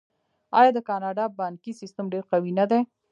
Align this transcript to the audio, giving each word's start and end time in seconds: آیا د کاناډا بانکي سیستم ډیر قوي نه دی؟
آیا 0.59 0.71
د 0.75 0.79
کاناډا 0.89 1.25
بانکي 1.39 1.71
سیستم 1.81 2.05
ډیر 2.13 2.23
قوي 2.31 2.51
نه 2.59 2.65
دی؟ 2.69 2.81